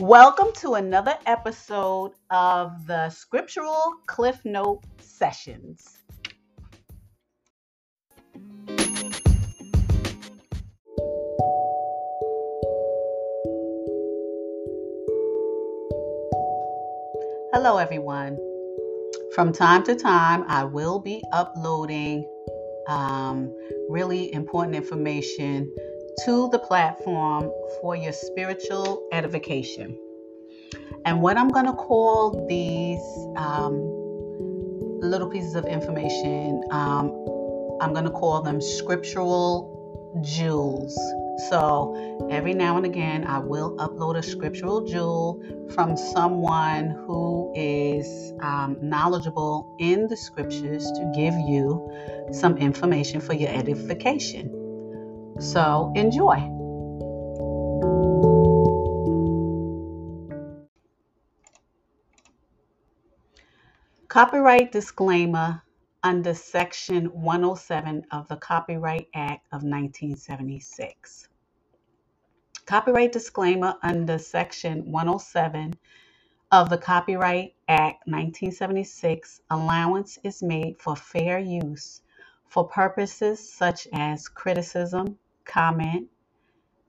Welcome 0.00 0.54
to 0.60 0.76
another 0.76 1.14
episode 1.26 2.12
of 2.30 2.86
the 2.86 3.10
Scriptural 3.10 3.96
Cliff 4.06 4.42
Note 4.46 4.82
Sessions. 4.98 5.98
Hello, 17.52 17.76
everyone. 17.76 18.38
From 19.34 19.52
time 19.52 19.84
to 19.84 19.94
time, 19.94 20.46
I 20.48 20.64
will 20.64 20.98
be 20.98 21.22
uploading 21.30 22.26
um, 22.88 23.54
really 23.90 24.32
important 24.32 24.76
information 24.76 25.70
to 26.24 26.48
the 26.50 26.58
platform 26.58 27.50
for 27.80 27.96
your 27.96 28.12
spiritual 28.12 29.08
edification. 29.12 29.98
And 31.04 31.22
what 31.22 31.38
I'm 31.38 31.48
going 31.48 31.66
to 31.66 31.72
call 31.72 32.46
these 32.46 33.00
um, 33.36 33.80
little 35.00 35.28
pieces 35.28 35.54
of 35.54 35.64
information, 35.64 36.62
um, 36.70 37.06
I'm 37.80 37.92
going 37.92 38.04
to 38.04 38.10
call 38.10 38.42
them 38.42 38.60
scriptural 38.60 40.20
jewels. 40.22 40.94
So 41.48 42.28
every 42.30 42.52
now 42.52 42.76
and 42.76 42.84
again, 42.84 43.26
I 43.26 43.38
will 43.38 43.76
upload 43.78 44.18
a 44.18 44.22
scriptural 44.22 44.82
jewel 44.82 45.42
from 45.74 45.96
someone 45.96 46.90
who 47.06 47.50
is 47.56 48.34
um, 48.42 48.76
knowledgeable 48.82 49.74
in 49.78 50.06
the 50.08 50.16
scriptures 50.16 50.84
to 50.84 51.12
give 51.14 51.32
you 51.32 52.28
some 52.32 52.58
information 52.58 53.20
for 53.20 53.32
your 53.32 53.48
edification. 53.48 54.59
So 55.40 55.90
enjoy. 55.96 56.36
Copyright 64.08 64.70
disclaimer 64.70 65.62
under 66.02 66.34
Section 66.34 67.06
107 67.06 68.04
of 68.10 68.28
the 68.28 68.36
Copyright 68.36 69.08
Act 69.14 69.46
of 69.46 69.62
1976. 69.62 71.28
Copyright 72.66 73.12
disclaimer 73.12 73.76
under 73.82 74.18
Section 74.18 74.90
107 74.92 75.74
of 76.52 76.68
the 76.68 76.78
Copyright 76.78 77.54
Act 77.66 78.06
1976 78.06 79.40
allowance 79.50 80.18
is 80.22 80.42
made 80.42 80.78
for 80.78 80.94
fair 80.94 81.38
use 81.38 82.02
for 82.50 82.66
purposes 82.66 83.52
such 83.52 83.86
as 83.92 84.28
criticism, 84.28 85.16
comment, 85.50 86.08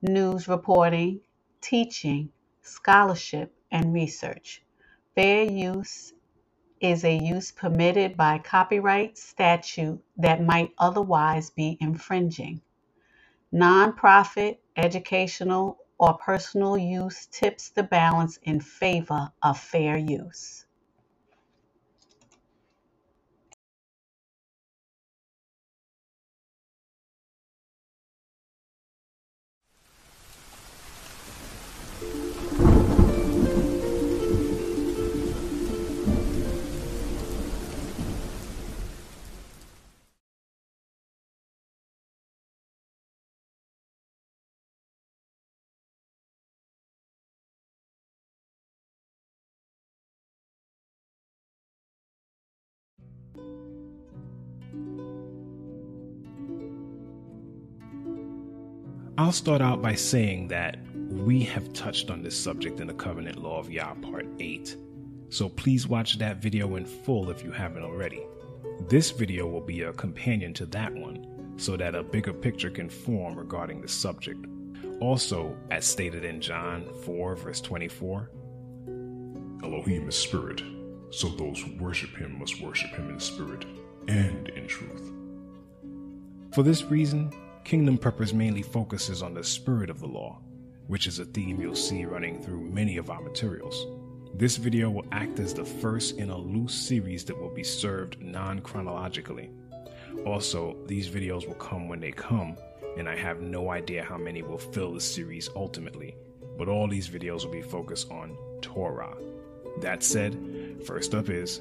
news 0.02 0.48
reporting, 0.48 1.20
teaching, 1.60 2.30
scholarship, 2.62 3.52
and 3.72 3.92
research. 3.92 4.62
Fair 5.16 5.44
use 5.44 6.14
is 6.80 7.04
a 7.04 7.16
use 7.18 7.52
permitted 7.52 8.16
by 8.16 8.38
copyright 8.38 9.18
statute 9.18 10.00
that 10.16 10.42
might 10.42 10.70
otherwise 10.78 11.50
be 11.50 11.76
infringing. 11.80 12.62
Nonprofit, 13.52 14.58
educational, 14.76 15.78
or 15.98 16.14
personal 16.18 16.78
use 16.78 17.26
tips 17.26 17.70
the 17.70 17.82
balance 17.82 18.38
in 18.44 18.60
favor 18.60 19.32
of 19.42 19.58
fair 19.58 19.96
use. 19.98 20.66
I'll 59.18 59.30
start 59.30 59.60
out 59.60 59.82
by 59.82 59.94
saying 59.94 60.48
that 60.48 60.78
we 60.94 61.42
have 61.44 61.74
touched 61.74 62.10
on 62.10 62.22
this 62.22 62.38
subject 62.38 62.80
in 62.80 62.86
the 62.86 62.94
Covenant 62.94 63.36
Law 63.36 63.58
of 63.58 63.70
Yah 63.70 63.92
Part 63.94 64.26
8, 64.40 64.74
so 65.28 65.50
please 65.50 65.86
watch 65.86 66.16
that 66.16 66.40
video 66.40 66.76
in 66.76 66.86
full 66.86 67.28
if 67.28 67.44
you 67.44 67.50
haven't 67.50 67.82
already. 67.82 68.22
This 68.88 69.10
video 69.10 69.46
will 69.46 69.60
be 69.60 69.82
a 69.82 69.92
companion 69.92 70.54
to 70.54 70.66
that 70.66 70.94
one, 70.94 71.54
so 71.58 71.76
that 71.76 71.94
a 71.94 72.02
bigger 72.02 72.32
picture 72.32 72.70
can 72.70 72.88
form 72.88 73.38
regarding 73.38 73.82
the 73.82 73.88
subject. 73.88 74.46
Also, 75.00 75.54
as 75.70 75.84
stated 75.84 76.24
in 76.24 76.40
John 76.40 76.88
4, 77.04 77.36
verse 77.36 77.60
24, 77.60 78.30
Elohim 79.62 80.08
is 80.08 80.16
spirit, 80.16 80.62
so 81.10 81.28
those 81.28 81.60
who 81.60 81.76
worship 81.76 82.16
him 82.16 82.38
must 82.38 82.62
worship 82.62 82.90
him 82.92 83.10
in 83.10 83.20
spirit 83.20 83.66
and 84.08 84.48
in 84.48 84.66
truth. 84.66 85.12
For 86.54 86.62
this 86.62 86.84
reason, 86.84 87.30
Kingdom 87.64 87.96
Preppers 87.96 88.34
mainly 88.34 88.62
focuses 88.62 89.22
on 89.22 89.34
the 89.34 89.44
spirit 89.44 89.88
of 89.88 90.00
the 90.00 90.06
law, 90.06 90.40
which 90.88 91.06
is 91.06 91.20
a 91.20 91.24
theme 91.24 91.60
you'll 91.60 91.76
see 91.76 92.04
running 92.04 92.42
through 92.42 92.60
many 92.60 92.96
of 92.96 93.08
our 93.08 93.20
materials. 93.20 93.86
This 94.34 94.56
video 94.56 94.90
will 94.90 95.06
act 95.12 95.38
as 95.38 95.54
the 95.54 95.64
first 95.64 96.18
in 96.18 96.30
a 96.30 96.36
loose 96.36 96.74
series 96.74 97.24
that 97.26 97.40
will 97.40 97.54
be 97.54 97.62
served 97.62 98.20
non 98.20 98.60
chronologically. 98.60 99.50
Also, 100.26 100.76
these 100.86 101.08
videos 101.08 101.46
will 101.46 101.54
come 101.54 101.88
when 101.88 102.00
they 102.00 102.10
come, 102.10 102.56
and 102.98 103.08
I 103.08 103.16
have 103.16 103.40
no 103.40 103.70
idea 103.70 104.02
how 104.02 104.18
many 104.18 104.42
will 104.42 104.58
fill 104.58 104.94
the 104.94 105.00
series 105.00 105.48
ultimately, 105.54 106.16
but 106.58 106.68
all 106.68 106.88
these 106.88 107.08
videos 107.08 107.44
will 107.44 107.52
be 107.52 107.62
focused 107.62 108.10
on 108.10 108.36
Torah. 108.60 109.16
That 109.80 110.02
said, 110.02 110.82
first 110.84 111.14
up 111.14 111.30
is 111.30 111.60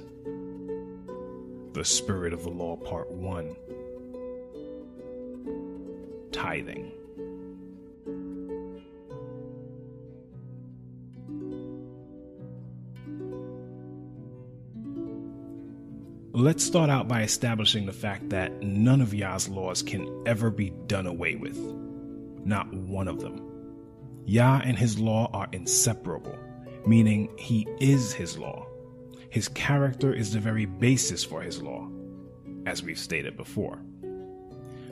The 1.74 1.86
Spirit 1.86 2.34
of 2.34 2.44
the 2.44 2.50
Law, 2.50 2.76
Part 2.76 3.12
1 3.12 3.56
Tithing. 6.42 6.92
Let's 16.34 16.64
start 16.64 16.90
out 16.90 17.08
by 17.08 17.22
establishing 17.22 17.86
the 17.86 17.94
fact 17.94 18.32
that 18.32 18.60
none 18.64 19.02
of 19.02 19.14
Yah's 19.14 19.50
laws 19.50 19.84
can 19.84 20.24
ever 20.26 20.50
be 20.50 20.72
done 20.88 21.06
away 21.06 21.36
with. 21.36 21.60
Not 22.44 22.74
one 22.74 23.08
of 23.08 23.20
them. 23.20 23.48
Yah 24.26 24.62
and 24.64 24.76
his 24.76 24.98
law 24.98 25.30
are 25.34 25.48
inseparable, 25.52 26.40
meaning 26.88 27.30
he 27.38 27.68
is 27.80 28.14
his 28.14 28.40
law. 28.40 28.66
His 29.30 29.48
character 29.48 30.12
is 30.12 30.34
the 30.34 30.40
very 30.40 30.66
basis 30.66 31.24
for 31.24 31.44
his 31.44 31.62
law, 31.62 31.88
as 32.66 32.82
we've 32.82 32.98
stated 32.98 33.38
before. 33.38 33.80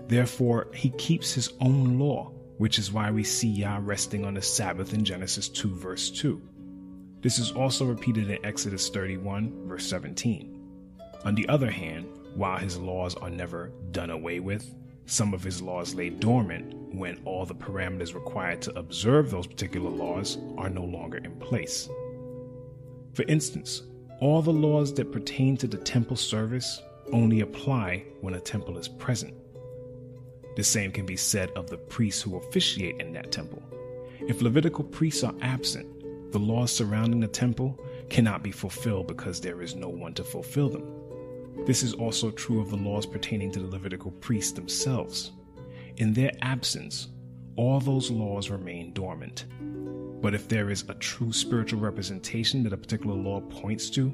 Therefore, 0.10 0.70
he 0.74 0.90
keeps 0.90 1.32
his 1.32 1.54
own 1.62 2.00
law, 2.00 2.32
which 2.58 2.80
is 2.80 2.92
why 2.92 3.12
we 3.12 3.24
see 3.24 3.48
Yah 3.48 3.80
resting 3.80 4.26
on 4.26 4.34
the 4.34 4.42
Sabbath 4.42 4.92
in 4.92 5.06
Genesis 5.06 5.48
2, 5.48 5.76
verse 5.76 6.10
2. 6.10 6.42
This 7.22 7.38
is 7.38 7.52
also 7.52 7.86
repeated 7.86 8.28
in 8.28 8.44
Exodus 8.44 8.90
31, 8.90 9.68
verse 9.68 9.86
17. 9.86 10.60
On 11.26 11.36
the 11.36 11.48
other 11.48 11.70
hand, 11.70 12.08
while 12.34 12.58
his 12.58 12.76
laws 12.80 13.14
are 13.18 13.30
never 13.30 13.72
done 13.92 14.10
away 14.10 14.40
with, 14.40 14.74
some 15.06 15.32
of 15.32 15.44
his 15.44 15.62
laws 15.62 15.94
lay 15.94 16.10
dormant 16.10 16.74
when 16.92 17.22
all 17.24 17.46
the 17.46 17.54
parameters 17.54 18.16
required 18.16 18.64
to 18.64 18.80
observe 18.80 19.30
those 19.30 19.46
particular 19.46 19.92
laws 19.92 20.40
are 20.58 20.72
no 20.72 20.86
longer 20.86 21.20
in 21.20 21.36
place. 21.36 21.88
For 23.14 23.24
instance, 23.28 23.84
all 24.22 24.42
the 24.42 24.50
laws 24.50 24.92
that 24.96 25.12
pertain 25.12 25.56
to 25.58 25.68
the 25.68 25.78
temple 25.78 26.16
service 26.16 26.82
only 27.14 27.42
apply 27.42 28.06
when 28.22 28.34
a 28.34 28.40
temple 28.40 28.76
is 28.80 28.88
present. 28.88 29.36
The 30.60 30.66
same 30.66 30.92
can 30.92 31.06
be 31.06 31.16
said 31.16 31.52
of 31.52 31.70
the 31.70 31.78
priests 31.78 32.22
who 32.22 32.36
officiate 32.36 33.00
in 33.00 33.14
that 33.14 33.32
temple. 33.32 33.64
If 34.20 34.42
Levitical 34.42 34.84
priests 34.84 35.24
are 35.24 35.34
absent, 35.42 36.34
the 36.34 36.38
laws 36.38 36.70
surrounding 36.70 37.22
the 37.22 37.30
temple 37.30 37.80
cannot 38.10 38.44
be 38.44 38.52
fulfilled 38.52 39.08
because 39.08 39.40
there 39.40 39.62
is 39.62 39.74
no 39.74 39.88
one 39.88 40.14
to 40.16 40.24
fulfill 40.26 40.68
them. 40.68 41.64
This 41.66 41.82
is 41.82 41.94
also 41.94 42.30
true 42.30 42.60
of 42.60 42.72
the 42.72 42.76
laws 42.76 43.06
pertaining 43.06 43.54
to 43.54 43.62
the 43.62 43.70
Levitical 43.70 44.12
priests 44.12 44.52
themselves. 44.52 45.32
In 45.96 46.12
their 46.12 46.32
absence, 46.42 47.08
all 47.56 47.80
those 47.80 48.12
laws 48.12 48.50
remain 48.50 48.92
dormant. 48.92 49.46
But 50.22 50.34
if 50.36 50.50
there 50.50 50.70
is 50.70 50.84
a 50.90 50.94
true 50.96 51.32
spiritual 51.32 51.80
representation 51.80 52.64
that 52.64 52.74
a 52.74 52.78
particular 52.78 53.16
law 53.16 53.40
points 53.40 53.90
to, 53.92 54.14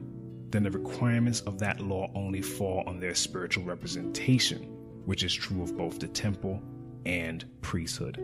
then 0.51 0.61
the 0.61 0.69
requirements 0.69 1.41
of 1.41 1.57
that 1.57 1.79
law 1.79 2.11
only 2.13 2.43
fall 2.43 2.83
on 2.85 2.99
their 2.99 3.15
spiritual 3.15 3.63
representation, 3.63 4.74
which 5.05 5.23
is 5.23 5.33
true 5.33 5.63
of 5.63 5.77
both 5.77 5.99
the 5.99 6.07
temple 6.07 6.61
and 7.05 7.45
priesthood. 7.61 8.21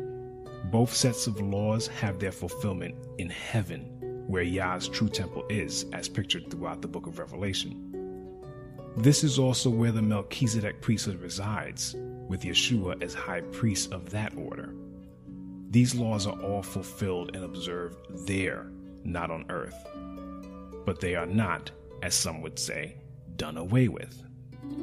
Both 0.66 0.94
sets 0.94 1.28
of 1.28 1.40
laws 1.40 1.88
have 1.88 2.20
their 2.20 2.32
fulfillment 2.32 2.96
in 3.18 3.30
heaven, 3.30 4.26
where 4.28 4.44
Yah's 4.44 4.88
true 4.88 5.10
temple 5.10 5.46
is, 5.50 5.86
as 5.94 6.08
pictured 6.08 6.50
throughout 6.50 6.82
the 6.82 6.88
book 6.88 7.08
of 7.08 7.20
Revelation. 7.20 7.88
This 8.98 9.24
is 9.24 9.40
also 9.40 9.70
where 9.70 9.92
the 9.92 10.02
Melchizedek 10.02 10.82
priesthood 10.82 11.22
resides, 11.22 11.96
with 12.28 12.44
Yeshua 12.44 13.02
as 13.02 13.14
high 13.14 13.42
priest 13.42 13.92
of 13.92 14.10
that 14.12 14.36
order. 14.38 14.76
These 15.70 15.96
laws 15.96 16.28
are 16.28 16.40
all 16.42 16.62
fulfilled 16.62 17.36
and 17.36 17.44
observed 17.44 18.28
there, 18.28 18.72
not 19.04 19.32
on 19.32 19.46
earth. 19.50 19.76
But 20.86 21.00
they 21.00 21.16
are 21.16 21.26
not, 21.26 21.72
as 22.02 22.14
some 22.14 22.42
would 22.42 22.60
say, 22.60 22.98
done 23.38 23.58
away 23.58 23.88
with. 23.88 24.22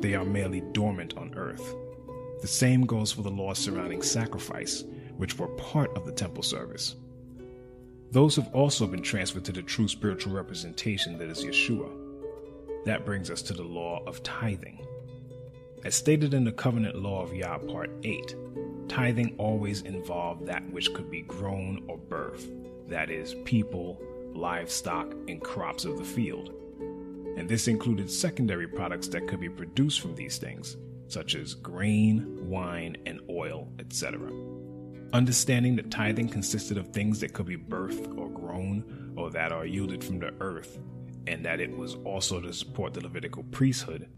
They 0.00 0.14
are 0.14 0.24
merely 0.24 0.62
dormant 0.72 1.16
on 1.16 1.34
earth. 1.34 1.74
The 2.40 2.48
same 2.48 2.86
goes 2.86 3.10
for 3.10 3.22
the 3.22 3.30
laws 3.30 3.58
surrounding 3.58 4.02
sacrifice, 4.02 4.84
which 5.16 5.38
were 5.38 5.48
part 5.48 5.96
of 5.96 6.06
the 6.06 6.12
temple 6.12 6.42
service. 6.42 6.94
Those 8.10 8.36
have 8.36 8.54
also 8.54 8.86
been 8.86 9.02
transferred 9.02 9.44
to 9.46 9.52
the 9.52 9.62
true 9.62 9.88
spiritual 9.88 10.32
representation 10.32 11.18
that 11.18 11.28
is 11.28 11.44
Yeshua. 11.44 11.90
That 12.84 13.04
brings 13.04 13.30
us 13.30 13.42
to 13.42 13.52
the 13.52 13.64
law 13.64 14.02
of 14.06 14.22
tithing. 14.22 14.86
As 15.84 15.94
stated 15.94 16.32
in 16.32 16.44
the 16.44 16.52
covenant 16.52 16.96
law 16.96 17.22
of 17.22 17.34
Yah, 17.34 17.58
part 17.58 17.90
8, 18.02 18.34
tithing 18.88 19.34
always 19.36 19.82
involved 19.82 20.46
that 20.46 20.68
which 20.70 20.94
could 20.94 21.10
be 21.10 21.22
grown 21.22 21.84
or 21.88 21.98
birth, 21.98 22.48
that 22.88 23.10
is, 23.10 23.34
people, 23.44 24.00
livestock, 24.32 25.12
and 25.28 25.42
crops 25.42 25.84
of 25.84 25.98
the 25.98 26.04
field. 26.04 26.54
And 27.36 27.48
this 27.48 27.68
included 27.68 28.10
secondary 28.10 28.66
products 28.66 29.08
that 29.08 29.28
could 29.28 29.40
be 29.40 29.50
produced 29.50 30.00
from 30.00 30.14
these 30.14 30.38
things, 30.38 30.76
such 31.08 31.34
as 31.34 31.54
grain, 31.54 32.48
wine, 32.48 32.96
and 33.06 33.20
oil, 33.28 33.68
etc. 33.78 34.30
Understanding 35.12 35.74
that 35.76 35.90
tithing 35.90 36.28
consisted 36.28 36.76
of 36.76 36.88
things 36.88 37.20
that 37.20 37.32
could 37.32 37.46
be 37.46 37.56
birthed 37.56 38.16
or 38.18 38.28
grown 38.28 39.14
or 39.16 39.30
that 39.30 39.52
are 39.52 39.66
yielded 39.66 40.04
from 40.04 40.18
the 40.18 40.32
earth, 40.40 40.78
and 41.26 41.44
that 41.44 41.60
it 41.60 41.76
was 41.76 41.94
also 42.04 42.40
to 42.40 42.52
support 42.52 42.94
the 42.94 43.00
Levitical 43.00 43.42
priesthood, 43.44 44.08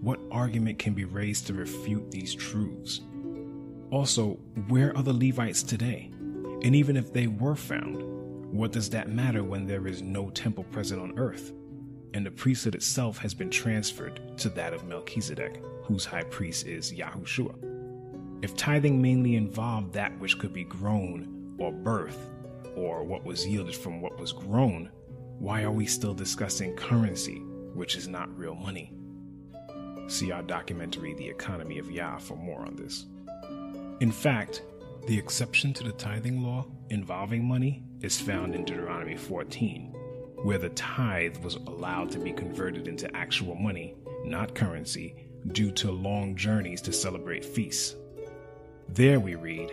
what 0.00 0.20
argument 0.30 0.78
can 0.78 0.94
be 0.94 1.04
raised 1.04 1.46
to 1.46 1.54
refute 1.54 2.10
these 2.10 2.34
truths? 2.34 3.00
Also, 3.90 4.34
where 4.68 4.96
are 4.96 5.02
the 5.02 5.12
Levites 5.12 5.62
today? 5.62 6.10
And 6.62 6.74
even 6.74 6.96
if 6.96 7.12
they 7.12 7.26
were 7.26 7.56
found, 7.56 8.02
what 8.52 8.72
does 8.72 8.90
that 8.90 9.08
matter 9.08 9.44
when 9.44 9.66
there 9.66 9.86
is 9.86 10.02
no 10.02 10.30
temple 10.30 10.64
present 10.64 11.00
on 11.00 11.18
earth? 11.18 11.52
And 12.12 12.26
the 12.26 12.30
priesthood 12.30 12.74
itself 12.74 13.18
has 13.18 13.34
been 13.34 13.50
transferred 13.50 14.20
to 14.38 14.48
that 14.50 14.74
of 14.74 14.84
Melchizedek, 14.84 15.62
whose 15.84 16.04
high 16.04 16.24
priest 16.24 16.66
is 16.66 16.92
Yahushua. 16.92 17.54
If 18.42 18.56
tithing 18.56 19.00
mainly 19.00 19.36
involved 19.36 19.92
that 19.92 20.18
which 20.18 20.38
could 20.38 20.52
be 20.52 20.64
grown 20.64 21.54
or 21.58 21.72
birthed, 21.72 22.16
or 22.74 23.04
what 23.04 23.24
was 23.24 23.46
yielded 23.46 23.76
from 23.76 24.00
what 24.00 24.18
was 24.18 24.32
grown, 24.32 24.90
why 25.38 25.62
are 25.62 25.70
we 25.70 25.86
still 25.86 26.14
discussing 26.14 26.74
currency, 26.74 27.38
which 27.74 27.96
is 27.96 28.08
not 28.08 28.36
real 28.36 28.54
money? 28.54 28.92
See 30.08 30.32
our 30.32 30.42
documentary, 30.42 31.14
The 31.14 31.28
Economy 31.28 31.78
of 31.78 31.90
Yah, 31.90 32.18
for 32.18 32.36
more 32.36 32.60
on 32.60 32.76
this. 32.76 33.06
In 34.00 34.10
fact, 34.10 34.62
the 35.06 35.18
exception 35.18 35.72
to 35.74 35.84
the 35.84 35.92
tithing 35.92 36.42
law 36.42 36.66
involving 36.90 37.44
money 37.44 37.84
is 38.00 38.20
found 38.20 38.54
in 38.54 38.64
Deuteronomy 38.64 39.16
14, 39.16 39.94
where 40.42 40.58
the 40.58 40.70
tithe 40.70 41.36
was 41.38 41.56
allowed 41.56 42.10
to 42.10 42.18
be 42.18 42.32
converted 42.32 42.88
into 42.88 43.14
actual 43.14 43.54
money, 43.54 43.94
not 44.24 44.54
currency, 44.54 45.14
due 45.52 45.70
to 45.72 45.90
long 45.90 46.34
journeys 46.34 46.80
to 46.82 46.92
celebrate 46.92 47.44
feasts. 47.44 47.96
There 48.88 49.20
we 49.20 49.34
read, 49.34 49.70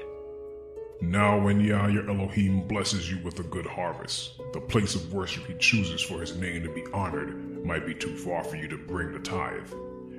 Now 1.02 1.40
when 1.40 1.60
Yah 1.60 1.88
your 1.88 2.10
Elohim 2.10 2.68
blesses 2.68 3.10
you 3.10 3.20
with 3.24 3.40
a 3.40 3.44
good 3.44 3.66
harvest, 3.66 4.40
the 4.54 4.62
place 4.62 4.96
of 4.96 5.14
worship 5.14 5.46
he 5.46 5.56
chooses 5.56 6.02
for 6.02 6.20
his 6.20 6.36
name 6.36 6.64
to 6.64 6.74
be 6.74 6.86
honored 6.94 7.66
might 7.66 7.86
be 7.86 7.96
too 7.96 8.16
far 8.16 8.44
for 8.44 8.56
you 8.56 8.68
to 8.68 8.78
bring 8.78 9.12
the 9.12 9.20
tithe. 9.20 9.74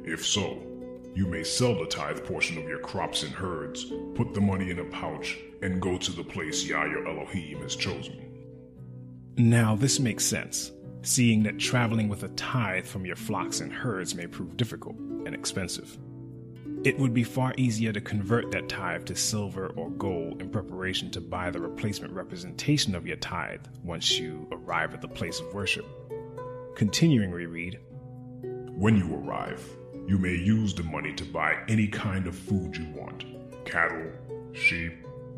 If 0.05 0.27
so, 0.27 0.63
you 1.15 1.27
may 1.27 1.45
sell 1.45 1.75
the 1.75 1.87
tithe 1.87 2.25
portion 2.25 2.59
of 2.59 2.69
your 2.69 2.79
crops 2.79 3.23
and 3.23 3.33
herds, 3.33 3.93
put 4.15 4.35
the 4.35 4.41
money 4.41 4.71
in 4.71 4.79
a 4.79 4.85
pouch, 4.85 5.39
and 5.63 5.83
go 5.83 5.99
to 5.99 6.13
the 6.13 6.25
place 6.25 6.67
Yah 6.67 6.85
your 6.85 7.07
Elohim 7.07 7.61
has 7.63 7.77
chosen. 7.77 8.28
Now, 9.39 9.77
this 9.77 10.01
makes 10.01 10.25
sense, 10.25 10.73
seeing 11.03 11.45
that 11.45 11.61
traveling 11.61 12.09
with 12.09 12.25
a 12.25 12.29
tithe 12.31 12.85
from 12.85 13.07
your 13.07 13.15
flocks 13.15 13.61
and 13.61 13.73
herds 13.73 14.17
may 14.17 14.27
prove 14.27 14.57
difficult 14.57 14.97
and 14.97 15.33
expensive. 15.33 15.97
It 16.83 16.99
would 16.99 17.15
be 17.15 17.23
far 17.23 17.55
easier 17.57 17.93
to 17.93 18.01
convert 18.01 18.51
that 18.51 18.69
tithe 18.69 19.05
to 19.07 19.15
silver 19.15 19.69
or 19.77 19.91
gold 19.91 20.43
in 20.43 20.51
preparation 20.51 21.13
to 21.13 21.21
buy 21.21 21.53
the 21.53 21.61
replacement 21.61 22.15
representation 22.15 22.97
of 22.97 23.07
your 23.07 23.17
tithe 23.19 23.65
once 23.85 24.19
you 24.19 24.49
arrive 24.51 24.93
at 24.93 25.03
the 25.03 25.09
place 25.09 25.39
of 25.39 25.55
worship. 25.55 25.87
Continuing, 26.75 27.31
we 27.31 27.47
read 27.47 27.79
When 28.75 28.97
you 28.97 29.15
arrive, 29.15 29.65
you 30.09 30.19
may 30.19 30.35
use 30.35 30.75
the 30.75 30.83
money 30.83 31.13
to 31.15 31.25
buy 31.25 31.59
any 31.69 31.87
kind 31.87 32.27
of 32.27 32.35
food 32.35 32.77
you 32.77 32.89
want 32.93 33.25
cattle, 33.65 34.11
sheep, 34.53 34.95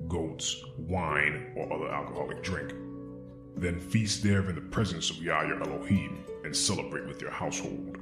goats, 0.09 0.65
wine, 0.79 1.53
or 1.55 1.71
other 1.71 1.93
alcoholic 1.93 2.43
drink. 2.43 2.73
Then 3.61 3.79
feast 3.79 4.23
there 4.23 4.49
in 4.49 4.55
the 4.55 4.63
presence 4.63 5.11
of 5.11 5.19
Yah 5.19 5.43
your 5.43 5.63
Elohim 5.63 6.25
and 6.45 6.57
celebrate 6.57 7.07
with 7.07 7.21
your 7.21 7.31
household. 7.31 7.99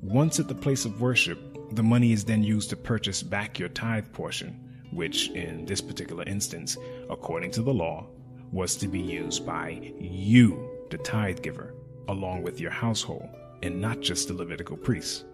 Once 0.00 0.40
at 0.40 0.48
the 0.48 0.54
place 0.54 0.86
of 0.86 0.98
worship, 0.98 1.38
the 1.72 1.82
money 1.82 2.12
is 2.12 2.24
then 2.24 2.42
used 2.42 2.70
to 2.70 2.76
purchase 2.76 3.22
back 3.22 3.58
your 3.58 3.68
tithe 3.68 4.10
portion, 4.14 4.58
which, 4.90 5.28
in 5.32 5.66
this 5.66 5.82
particular 5.82 6.24
instance, 6.24 6.78
according 7.10 7.50
to 7.50 7.60
the 7.60 7.72
law, 7.72 8.06
was 8.50 8.74
to 8.76 8.88
be 8.88 8.98
used 8.98 9.44
by 9.44 9.92
you, 10.00 10.70
the 10.90 10.96
tithe 10.96 11.42
giver, 11.42 11.74
along 12.08 12.42
with 12.42 12.58
your 12.58 12.70
household, 12.70 13.28
and 13.62 13.78
not 13.78 14.00
just 14.00 14.28
the 14.28 14.34
Levitical 14.34 14.78
priests. 14.78 15.24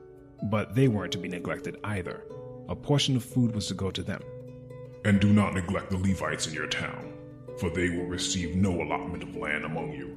But 0.51 0.75
they 0.75 0.89
weren't 0.89 1.13
to 1.13 1.19
be 1.19 1.29
neglected 1.29 1.79
either. 1.85 2.25
A 2.69 2.75
portion 2.75 3.15
of 3.15 3.25
food 3.25 3.55
was 3.55 3.69
to 3.69 3.75
go 3.75 3.93
to 3.93 4.03
them. 4.03 4.21
And 5.05 5.21
do 5.21 5.33
not 5.33 5.55
neglect 5.55 5.91
the 5.91 5.97
Levites 5.97 6.49
in 6.49 6.55
your 6.55 6.67
town, 6.67 7.13
for 7.59 7.71
they 7.71 7.91
will 7.91 8.07
receive 8.07 8.55
no 8.55 8.71
allotment 8.83 9.23
of 9.23 9.37
land 9.37 9.65
among 9.65 9.93
you. 9.93 10.17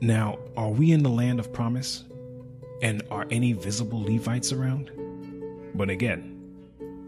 Now, 0.00 0.38
are 0.56 0.70
we 0.70 0.92
in 0.92 1.02
the 1.02 1.10
land 1.10 1.40
of 1.40 1.52
promise? 1.52 2.04
And 2.82 3.02
are 3.10 3.26
any 3.30 3.54
visible 3.54 4.02
Levites 4.02 4.52
around? 4.52 4.92
But 5.74 5.90
again, 5.90 6.36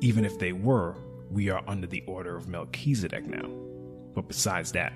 even 0.00 0.24
if 0.24 0.38
they 0.38 0.52
were, 0.52 0.96
we 1.30 1.50
are 1.50 1.62
under 1.68 1.86
the 1.86 2.02
order 2.06 2.36
of 2.36 2.48
Melchizedek 2.48 3.26
now. 3.26 3.48
But 4.14 4.26
besides 4.26 4.72
that, 4.72 4.92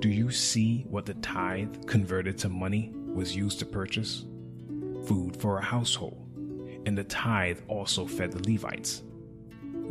do 0.00 0.08
you 0.08 0.30
see 0.30 0.84
what 0.88 1.06
the 1.06 1.14
tithe 1.14 1.86
converted 1.86 2.38
to 2.38 2.48
money 2.48 2.92
was 3.14 3.36
used 3.36 3.60
to 3.60 3.66
purchase? 3.66 4.24
Food 5.06 5.36
for 5.36 5.58
a 5.58 5.62
household. 5.62 6.20
And 6.86 6.98
the 6.98 7.04
tithe 7.04 7.60
also 7.68 8.06
fed 8.06 8.32
the 8.32 8.52
Levites. 8.52 9.02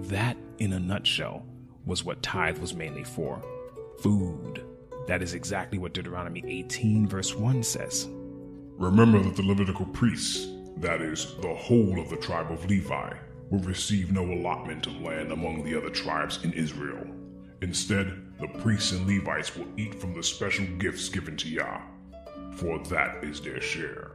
That, 0.10 0.36
in 0.58 0.74
a 0.74 0.80
nutshell, 0.80 1.46
was 1.86 2.04
what 2.04 2.22
tithe 2.22 2.58
was 2.58 2.74
mainly 2.74 3.04
for 3.04 3.42
food. 4.02 4.64
That 5.08 5.22
is 5.22 5.34
exactly 5.34 5.78
what 5.78 5.94
Deuteronomy 5.94 6.44
18, 6.48 7.08
verse 7.08 7.36
1 7.36 7.64
says. 7.64 8.08
Remember 8.78 9.22
that 9.22 9.36
the 9.36 9.44
Levitical 9.44 9.86
priests, 9.86 10.48
that 10.78 11.02
is, 11.02 11.36
the 11.42 11.54
whole 11.54 12.00
of 12.00 12.10
the 12.10 12.18
tribe 12.18 12.52
of 12.52 12.66
Levi, 12.66 13.14
will 13.50 13.60
receive 13.60 14.12
no 14.12 14.24
allotment 14.24 14.88
of 14.88 15.02
land 15.02 15.32
among 15.32 15.64
the 15.64 15.78
other 15.78 15.90
tribes 15.90 16.44
in 16.44 16.52
Israel. 16.54 17.06
Instead, 17.62 18.22
the 18.40 18.48
priests 18.60 18.92
and 18.92 19.08
Levites 19.08 19.56
will 19.56 19.68
eat 19.78 19.96
from 19.96 20.14
the 20.14 20.24
special 20.24 20.66
gifts 20.78 21.08
given 21.08 21.38
to 21.38 21.48
Yah, 21.48 21.82
for 22.56 22.80
that 22.80 23.24
is 23.24 23.40
their 23.40 23.62
share. 23.62 24.12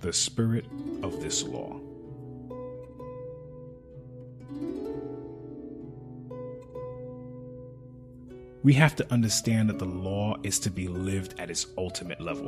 The 0.00 0.12
spirit 0.12 0.66
of 1.02 1.22
this 1.22 1.44
law. 1.44 1.80
We 8.62 8.74
have 8.74 8.94
to 8.96 9.12
understand 9.12 9.68
that 9.70 9.80
the 9.80 9.86
law 9.86 10.36
is 10.44 10.60
to 10.60 10.70
be 10.70 10.86
lived 10.86 11.40
at 11.40 11.50
its 11.50 11.66
ultimate 11.76 12.20
level, 12.20 12.46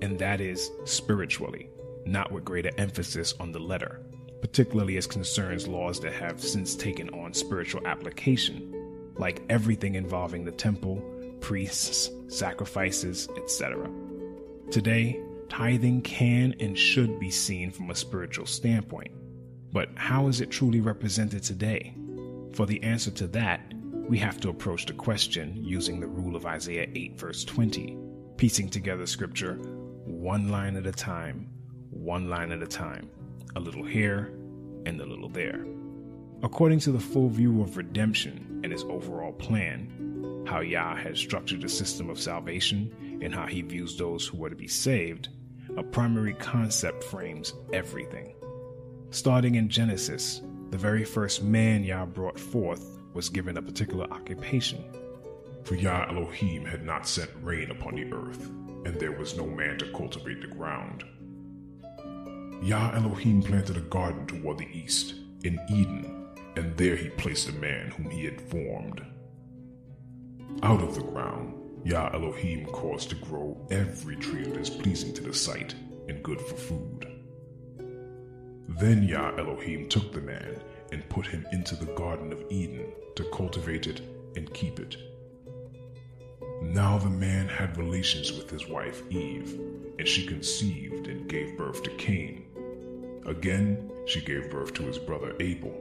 and 0.00 0.16
that 0.20 0.40
is 0.40 0.70
spiritually, 0.84 1.68
not 2.06 2.30
with 2.30 2.44
greater 2.44 2.70
emphasis 2.78 3.34
on 3.40 3.50
the 3.50 3.58
letter, 3.58 4.00
particularly 4.40 4.98
as 4.98 5.08
concerns 5.08 5.66
laws 5.66 5.98
that 6.00 6.12
have 6.12 6.40
since 6.40 6.76
taken 6.76 7.10
on 7.10 7.34
spiritual 7.34 7.84
application, 7.88 9.12
like 9.16 9.42
everything 9.48 9.96
involving 9.96 10.44
the 10.44 10.52
temple, 10.52 11.02
priests, 11.40 12.08
sacrifices, 12.28 13.28
etc. 13.36 13.90
Today, 14.70 15.20
tithing 15.48 16.02
can 16.02 16.54
and 16.60 16.78
should 16.78 17.18
be 17.18 17.32
seen 17.32 17.72
from 17.72 17.90
a 17.90 17.96
spiritual 17.96 18.46
standpoint. 18.46 19.10
But 19.72 19.88
how 19.96 20.28
is 20.28 20.40
it 20.40 20.52
truly 20.52 20.80
represented 20.80 21.42
today? 21.42 21.96
For 22.52 22.64
the 22.64 22.80
answer 22.84 23.10
to 23.10 23.26
that, 23.28 23.74
we 24.08 24.16
have 24.18 24.40
to 24.40 24.48
approach 24.48 24.86
the 24.86 24.92
question 24.94 25.54
using 25.62 26.00
the 26.00 26.06
rule 26.06 26.34
of 26.34 26.46
Isaiah 26.46 26.88
8, 26.94 27.18
verse 27.18 27.44
20, 27.44 27.98
piecing 28.38 28.70
together 28.70 29.06
scripture 29.06 29.56
one 30.06 30.48
line 30.48 30.76
at 30.76 30.86
a 30.86 30.92
time, 30.92 31.50
one 31.90 32.30
line 32.30 32.50
at 32.50 32.62
a 32.62 32.66
time, 32.66 33.10
a 33.56 33.60
little 33.60 33.84
here 33.84 34.32
and 34.86 34.98
a 34.98 35.04
little 35.04 35.28
there. 35.28 35.66
According 36.42 36.78
to 36.80 36.92
the 36.92 36.98
full 36.98 37.28
view 37.28 37.60
of 37.60 37.76
redemption 37.76 38.60
and 38.64 38.72
its 38.72 38.84
overall 38.84 39.32
plan, 39.32 40.44
how 40.46 40.60
Yah 40.60 40.96
has 40.96 41.18
structured 41.18 41.60
the 41.60 41.68
system 41.68 42.08
of 42.08 42.18
salvation 42.18 43.18
and 43.20 43.34
how 43.34 43.46
he 43.46 43.60
views 43.60 43.98
those 43.98 44.26
who 44.26 44.42
are 44.42 44.50
to 44.50 44.56
be 44.56 44.68
saved, 44.68 45.28
a 45.76 45.82
primary 45.82 46.32
concept 46.32 47.04
frames 47.04 47.52
everything. 47.74 48.34
Starting 49.10 49.56
in 49.56 49.68
Genesis, 49.68 50.40
the 50.70 50.78
very 50.78 51.04
first 51.04 51.42
man 51.42 51.84
Yah 51.84 52.06
brought 52.06 52.38
forth 52.40 52.97
was 53.18 53.28
given 53.28 53.56
a 53.56 53.62
particular 53.62 54.04
occupation. 54.12 54.84
For 55.64 55.74
Yah 55.74 56.06
Elohim 56.08 56.64
had 56.64 56.86
not 56.86 57.04
sent 57.04 57.28
rain 57.42 57.68
upon 57.68 57.96
the 57.96 58.12
earth, 58.12 58.46
and 58.86 58.94
there 58.94 59.10
was 59.10 59.36
no 59.36 59.44
man 59.44 59.76
to 59.78 59.90
cultivate 59.90 60.40
the 60.40 60.46
ground. 60.46 61.02
Yah 62.62 62.92
Elohim 62.94 63.42
planted 63.42 63.76
a 63.76 63.80
garden 63.80 64.24
toward 64.24 64.58
the 64.58 64.68
east, 64.72 65.16
in 65.42 65.58
Eden, 65.68 66.28
and 66.54 66.76
there 66.76 66.94
he 66.94 67.08
placed 67.08 67.48
a 67.48 67.52
man 67.54 67.90
whom 67.90 68.08
he 68.08 68.24
had 68.24 68.40
formed. 68.40 69.04
Out 70.62 70.80
of 70.80 70.94
the 70.94 71.02
ground, 71.02 71.54
Yah 71.84 72.10
Elohim 72.14 72.66
caused 72.66 73.10
to 73.10 73.16
grow 73.16 73.66
every 73.72 74.14
tree 74.14 74.44
that 74.44 74.60
is 74.60 74.70
pleasing 74.70 75.12
to 75.14 75.24
the 75.24 75.34
sight 75.34 75.74
and 76.08 76.22
good 76.22 76.40
for 76.40 76.54
food. 76.54 77.04
Then 78.78 79.02
Yah 79.02 79.32
Elohim 79.38 79.88
took 79.88 80.12
the 80.12 80.20
man 80.20 80.62
and 80.92 81.08
put 81.08 81.26
him 81.26 81.44
into 81.52 81.74
the 81.74 81.92
Garden 81.94 82.32
of 82.32 82.44
Eden 82.48 82.87
to 83.18 83.24
cultivate 83.24 83.88
it 83.88 84.00
and 84.36 84.54
keep 84.54 84.78
it. 84.78 84.96
Now 86.62 86.98
the 86.98 87.10
man 87.10 87.48
had 87.48 87.76
relations 87.76 88.32
with 88.32 88.48
his 88.48 88.68
wife 88.68 89.02
Eve, 89.10 89.58
and 89.98 90.06
she 90.06 90.24
conceived 90.24 91.08
and 91.08 91.28
gave 91.28 91.58
birth 91.58 91.82
to 91.82 91.90
Cain. 91.90 92.44
Again, 93.26 93.90
she 94.06 94.20
gave 94.20 94.52
birth 94.52 94.72
to 94.74 94.84
his 94.84 94.98
brother 94.98 95.34
Abel. 95.40 95.72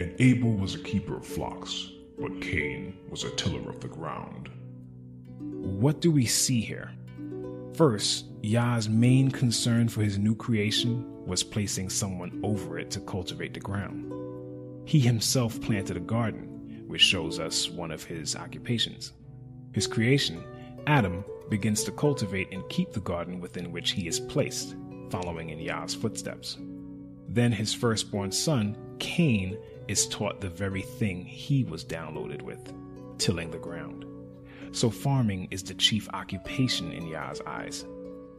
And 0.00 0.14
Abel 0.18 0.54
was 0.54 0.74
a 0.74 0.78
keeper 0.78 1.18
of 1.18 1.26
flocks, 1.26 1.90
but 2.18 2.40
Cain 2.40 2.96
was 3.10 3.24
a 3.24 3.30
tiller 3.32 3.68
of 3.68 3.80
the 3.80 3.88
ground. 3.88 4.48
What 5.38 6.00
do 6.00 6.10
we 6.10 6.24
see 6.24 6.62
here? 6.62 6.92
First, 7.74 8.24
Yah's 8.40 8.88
main 8.88 9.30
concern 9.30 9.88
for 9.88 10.02
his 10.02 10.16
new 10.16 10.34
creation 10.34 11.26
was 11.26 11.42
placing 11.42 11.90
someone 11.90 12.40
over 12.42 12.78
it 12.78 12.90
to 12.92 13.00
cultivate 13.00 13.52
the 13.52 13.60
ground. 13.60 14.10
He 14.86 15.00
himself 15.00 15.60
planted 15.60 15.96
a 15.96 16.00
garden, 16.00 16.53
which 16.86 17.02
shows 17.02 17.38
us 17.38 17.68
one 17.68 17.90
of 17.90 18.04
his 18.04 18.36
occupations. 18.36 19.12
His 19.72 19.86
creation, 19.86 20.42
Adam, 20.86 21.24
begins 21.48 21.84
to 21.84 21.92
cultivate 21.92 22.52
and 22.52 22.68
keep 22.68 22.92
the 22.92 23.00
garden 23.00 23.40
within 23.40 23.72
which 23.72 23.90
he 23.90 24.06
is 24.08 24.20
placed, 24.20 24.76
following 25.10 25.50
in 25.50 25.58
Yah's 25.58 25.94
footsteps. 25.94 26.58
Then 27.28 27.52
his 27.52 27.74
firstborn 27.74 28.32
son, 28.32 28.76
Cain, 28.98 29.58
is 29.88 30.06
taught 30.06 30.40
the 30.40 30.48
very 30.48 30.82
thing 30.82 31.24
he 31.24 31.64
was 31.64 31.84
downloaded 31.84 32.42
with 32.42 32.72
tilling 33.18 33.50
the 33.50 33.58
ground. 33.58 34.04
So, 34.72 34.90
farming 34.90 35.48
is 35.50 35.62
the 35.62 35.74
chief 35.74 36.08
occupation 36.14 36.92
in 36.92 37.06
Yah's 37.06 37.40
eyes. 37.46 37.84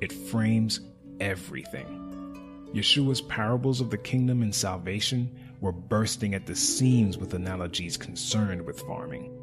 It 0.01 0.11
frames 0.11 0.81
everything. 1.19 2.69
Yeshua's 2.73 3.21
parables 3.21 3.79
of 3.79 3.89
the 3.89 3.97
kingdom 3.97 4.41
and 4.41 4.53
salvation 4.53 5.31
were 5.65 5.71
bursting 5.71 6.35
at 6.35 6.45
the 6.45 6.55
seams 6.55 7.17
with 7.17 7.33
analogies 7.33 7.97
concerned 7.97 8.63
with 8.63 8.79
farming. 8.81 9.35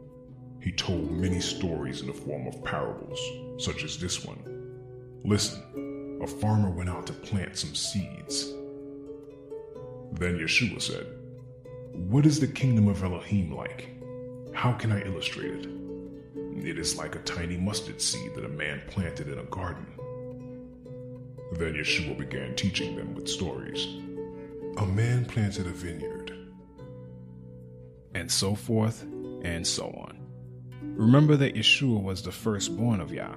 He 0.60 0.70
told 0.70 1.10
many 1.10 1.40
stories 1.40 2.00
in 2.00 2.06
the 2.06 2.12
form 2.12 2.46
of 2.46 2.62
parables, 2.62 3.18
such 3.58 3.82
as 3.82 3.98
this 3.98 4.24
one. 4.24 4.38
Listen, 5.24 6.20
a 6.22 6.26
farmer 6.28 6.70
went 6.70 6.88
out 6.88 7.08
to 7.08 7.12
plant 7.12 7.58
some 7.58 7.74
seeds. 7.74 8.52
Then 10.12 10.38
Yeshua 10.38 10.80
said, 10.80 11.06
What 11.92 12.24
is 12.24 12.38
the 12.38 12.46
kingdom 12.46 12.86
of 12.86 13.02
Elohim 13.02 13.56
like? 13.56 13.88
How 14.54 14.74
can 14.74 14.92
I 14.92 15.02
illustrate 15.02 15.54
it? 15.54 15.68
It 16.64 16.78
is 16.78 16.96
like 16.96 17.16
a 17.16 17.22
tiny 17.24 17.56
mustard 17.56 18.00
seed 18.00 18.36
that 18.36 18.44
a 18.44 18.48
man 18.48 18.80
planted 18.86 19.26
in 19.26 19.40
a 19.40 19.44
garden. 19.44 19.86
Then 21.54 21.74
Yeshua 21.74 22.16
began 22.16 22.54
teaching 22.54 22.94
them 22.94 23.12
with 23.16 23.28
stories. 23.28 23.88
A 24.78 24.86
man 24.86 25.26
planted 25.26 25.66
a 25.66 25.70
vineyard. 25.70 26.32
And 28.14 28.30
so 28.30 28.54
forth 28.54 29.02
and 29.42 29.66
so 29.66 29.86
on. 29.86 30.18
Remember 30.82 31.36
that 31.36 31.54
Yeshua 31.54 32.02
was 32.02 32.22
the 32.22 32.32
firstborn 32.32 33.00
of 33.00 33.12
Yah, 33.12 33.34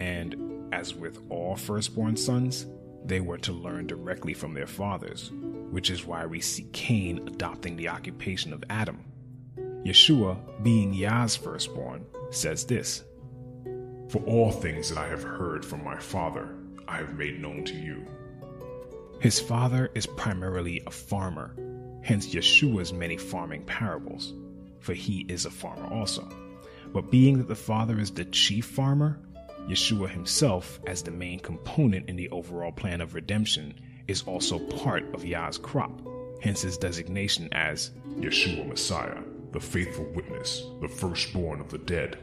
and 0.00 0.74
as 0.74 0.94
with 0.94 1.18
all 1.30 1.56
firstborn 1.56 2.16
sons, 2.16 2.66
they 3.04 3.20
were 3.20 3.38
to 3.38 3.52
learn 3.52 3.86
directly 3.86 4.34
from 4.34 4.54
their 4.54 4.66
fathers, 4.66 5.30
which 5.70 5.90
is 5.90 6.04
why 6.04 6.26
we 6.26 6.40
see 6.40 6.68
Cain 6.72 7.26
adopting 7.26 7.76
the 7.76 7.88
occupation 7.88 8.52
of 8.52 8.64
Adam. 8.68 9.04
Yeshua, 9.84 10.36
being 10.62 10.92
Yah's 10.92 11.36
firstborn, 11.36 12.04
says 12.30 12.64
this 12.64 13.04
For 14.10 14.22
all 14.24 14.50
things 14.50 14.88
that 14.88 14.98
I 14.98 15.06
have 15.08 15.22
heard 15.22 15.64
from 15.64 15.84
my 15.84 15.98
Father, 15.98 16.54
I 16.88 16.98
have 16.98 17.14
made 17.14 17.40
known 17.40 17.64
to 17.64 17.74
you. 17.74 18.04
His 19.18 19.40
father 19.40 19.90
is 19.94 20.06
primarily 20.06 20.82
a 20.86 20.90
farmer, 20.90 21.56
hence 22.02 22.34
Yeshua's 22.34 22.92
many 22.92 23.16
farming 23.16 23.64
parables, 23.64 24.34
for 24.78 24.92
he 24.92 25.20
is 25.28 25.46
a 25.46 25.50
farmer 25.50 25.86
also. 25.92 26.28
But 26.92 27.10
being 27.10 27.38
that 27.38 27.48
the 27.48 27.54
father 27.54 27.98
is 27.98 28.10
the 28.10 28.26
chief 28.26 28.66
farmer, 28.66 29.18
Yeshua 29.68 30.08
himself, 30.08 30.78
as 30.86 31.02
the 31.02 31.10
main 31.10 31.40
component 31.40 32.08
in 32.08 32.16
the 32.16 32.28
overall 32.28 32.70
plan 32.70 33.00
of 33.00 33.14
redemption, 33.14 33.74
is 34.06 34.22
also 34.22 34.58
part 34.58 35.12
of 35.14 35.24
Yah's 35.24 35.58
crop, 35.58 36.00
hence 36.40 36.62
his 36.62 36.78
designation 36.78 37.48
as 37.52 37.90
Yeshua 38.18 38.68
Messiah, 38.68 39.22
the 39.52 39.60
faithful 39.60 40.06
witness, 40.14 40.62
the 40.80 40.88
firstborn 40.88 41.60
of 41.60 41.70
the 41.70 41.78
dead, 41.78 42.18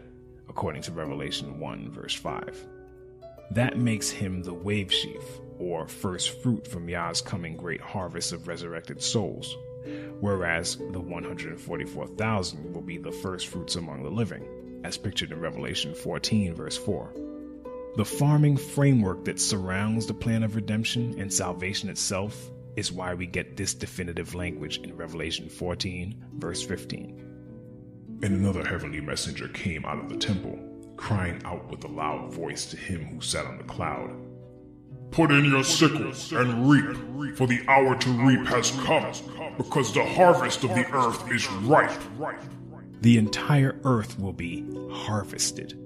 according 0.47 0.83
to 0.83 0.91
Revelation 0.91 1.59
1, 1.59 1.91
verse 1.91 2.13
5. 2.13 2.65
That 3.51 3.77
makes 3.77 4.09
him 4.09 4.43
the 4.43 4.53
wave 4.53 4.93
sheaf, 4.93 5.23
or 5.63 5.87
first 5.87 6.41
fruit 6.41 6.67
from 6.67 6.89
Yah's 6.89 7.21
coming 7.21 7.55
great 7.55 7.79
harvest 7.79 8.33
of 8.33 8.49
resurrected 8.49 9.01
souls, 9.01 9.57
whereas 10.19 10.75
the 10.75 10.99
144,000 10.99 12.73
will 12.73 12.81
be 12.81 12.97
the 12.97 13.11
first 13.11 13.47
fruits 13.47 13.75
among 13.75 14.03
the 14.03 14.09
living, 14.09 14.81
as 14.83 14.97
pictured 14.97 15.31
in 15.31 15.39
Revelation 15.39 15.95
14, 15.95 16.53
verse 16.53 16.77
4. 16.77 17.13
The 17.95 18.03
farming 18.03 18.57
framework 18.57 19.23
that 19.23 19.39
surrounds 19.39 20.05
the 20.05 20.13
plan 20.13 20.43
of 20.43 20.55
redemption 20.55 21.15
and 21.17 21.31
salvation 21.31 21.89
itself 21.89 22.51
is 22.75 22.91
why 22.91 23.13
we 23.13 23.25
get 23.25 23.55
this 23.55 23.73
definitive 23.73 24.35
language 24.35 24.79
in 24.79 24.97
Revelation 24.97 25.47
14, 25.47 26.25
verse 26.33 26.61
15. 26.61 28.19
And 28.23 28.35
another 28.35 28.65
heavenly 28.65 28.99
messenger 28.99 29.47
came 29.47 29.85
out 29.85 29.99
of 29.99 30.09
the 30.09 30.17
temple, 30.17 30.59
crying 30.97 31.41
out 31.45 31.69
with 31.69 31.85
a 31.85 31.87
loud 31.87 32.33
voice 32.33 32.65
to 32.67 32.77
him 32.77 33.05
who 33.05 33.21
sat 33.21 33.45
on 33.45 33.57
the 33.57 33.63
cloud 33.63 34.11
Put 35.13 35.31
in 35.31 35.45
your 35.45 35.63
sickles 35.63 36.31
and 36.31 36.67
reap, 36.67 37.37
for 37.37 37.45
the 37.45 37.61
hour 37.67 37.95
to 37.95 38.09
reap 38.09 38.47
has 38.47 38.71
come, 38.83 39.05
because 39.57 39.93
the 39.93 40.03
harvest 40.03 40.63
of 40.63 40.71
the 40.71 40.91
earth 40.91 41.31
is 41.31 41.47
ripe. 41.51 41.91
The 43.01 43.19
entire 43.19 43.79
earth 43.83 44.17
will 44.17 44.33
be 44.33 44.65
harvested. 44.91 45.77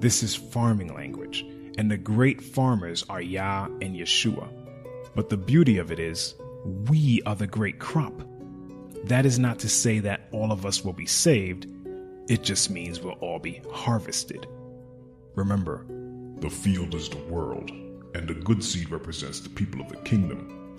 This 0.00 0.24
is 0.24 0.34
farming 0.34 0.92
language, 0.92 1.46
and 1.78 1.88
the 1.88 1.96
great 1.96 2.42
farmers 2.42 3.04
are 3.08 3.20
Yah 3.20 3.66
and 3.80 3.94
Yeshua. 3.94 4.48
But 5.14 5.28
the 5.28 5.36
beauty 5.36 5.78
of 5.78 5.92
it 5.92 6.00
is, 6.00 6.34
we 6.64 7.22
are 7.26 7.36
the 7.36 7.46
great 7.46 7.78
crop. 7.78 8.22
That 9.04 9.24
is 9.24 9.38
not 9.38 9.60
to 9.60 9.68
say 9.68 10.00
that 10.00 10.22
all 10.32 10.50
of 10.50 10.66
us 10.66 10.84
will 10.84 10.92
be 10.92 11.06
saved, 11.06 11.68
it 12.28 12.42
just 12.42 12.70
means 12.70 13.00
we'll 13.00 13.12
all 13.14 13.38
be 13.38 13.62
harvested. 13.72 14.48
Remember, 15.36 15.86
the 16.40 16.50
field 16.50 16.96
is 16.96 17.08
the 17.08 17.24
world, 17.24 17.70
and 18.18 18.26
the 18.26 18.34
good 18.34 18.64
seed 18.64 18.90
represents 18.90 19.38
the 19.38 19.48
people 19.48 19.80
of 19.80 19.88
the 19.88 19.96
kingdom. 19.98 20.74